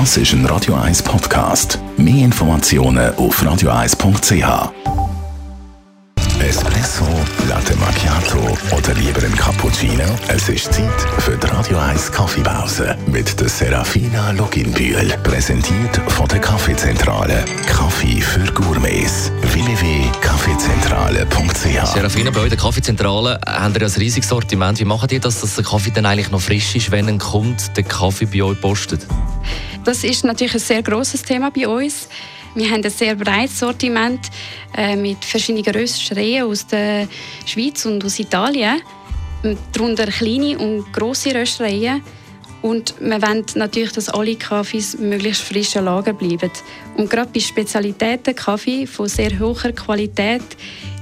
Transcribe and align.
Das 0.00 0.16
ist 0.16 0.32
ein 0.32 0.44
Radio 0.46 0.74
1 0.74 1.04
Podcast. 1.04 1.78
Mehr 1.96 2.24
Informationen 2.24 3.14
auf 3.14 3.40
radio1.ch. 3.40 4.72
Espresso, 6.40 7.06
Latte 7.48 7.76
Macchiato 7.76 8.58
oder 8.76 8.92
lieber 8.94 9.22
ein 9.22 9.36
Cappuccino? 9.36 10.02
Es 10.26 10.48
ist 10.48 10.74
Zeit 10.74 11.00
für 11.18 11.36
die 11.36 11.46
Radio 11.46 11.78
1 11.78 12.10
Kaffeepause 12.10 12.96
mit 13.06 13.40
der 13.40 13.48
Serafina 13.48 14.32
Loginbühl. 14.32 15.14
Präsentiert 15.22 16.00
von 16.08 16.26
der 16.26 16.40
Kaffeezentrale. 16.40 17.44
Kaffee 17.68 18.20
für 18.20 18.52
Gourmets. 18.52 19.30
www.kaffeezentrale.ch 19.42 21.94
Serafina, 21.94 22.32
bei 22.32 22.40
euch 22.40 22.48
der 22.48 22.58
Kaffeezentrale 22.58 23.38
haben 23.46 23.74
ihr 23.74 23.82
ein 23.82 23.92
riesiges 23.92 24.28
Sortiment. 24.28 24.80
Wie 24.80 24.84
macht 24.84 25.12
ihr 25.12 25.20
das, 25.20 25.40
dass 25.40 25.54
der 25.54 25.62
Kaffee 25.62 25.92
dann 25.92 26.04
eigentlich 26.04 26.32
noch 26.32 26.40
frisch 26.40 26.74
ist, 26.74 26.90
wenn 26.90 27.08
ein 27.08 27.20
Kunde 27.20 27.62
den 27.76 27.86
Kaffee 27.86 28.26
bei 28.26 28.42
euch 28.42 28.60
postet? 28.60 29.06
Das 29.84 30.02
ist 30.02 30.24
natürlich 30.24 30.54
ein 30.54 30.60
sehr 30.60 30.82
großes 30.82 31.22
Thema 31.22 31.50
bei 31.50 31.68
uns. 31.68 32.08
Wir 32.54 32.70
haben 32.70 32.82
ein 32.82 32.90
sehr 32.90 33.14
breites 33.16 33.58
Sortiment 33.58 34.30
äh, 34.76 34.96
mit 34.96 35.24
verschiedenen 35.24 35.74
Röstereien 35.74 36.44
aus 36.44 36.66
der 36.66 37.06
Schweiz 37.44 37.84
und 37.84 38.04
aus 38.04 38.18
Italien. 38.18 38.80
Darunter 39.72 40.06
kleine 40.06 40.56
und 40.58 40.90
grosse 40.92 41.34
Röstereien. 41.34 42.02
Und 42.62 42.94
wir 42.98 43.20
wollen 43.20 43.44
natürlich, 43.56 43.92
dass 43.92 44.08
alle 44.08 44.36
Kaffees 44.36 44.96
möglichst 44.96 45.42
frisch 45.42 45.76
an 45.76 45.84
Lager 45.84 46.14
bleiben. 46.14 46.50
Und 46.96 47.10
gerade 47.10 47.30
bei 47.30 47.40
Spezialitäten 47.40 48.34
Kaffee 48.34 48.86
von 48.86 49.06
sehr 49.06 49.38
hoher 49.38 49.72
Qualität 49.72 50.42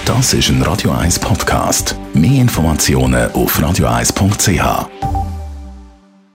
Das 0.06 0.34
ist 0.34 0.48
ein 0.48 0.62
Radio 0.62 0.92
1 0.92 1.20
Podcast. 1.20 1.98
Mehr 2.14 2.42
Informationen 2.42 3.30
auf 3.34 3.60
radio1.ch. 3.60 5.21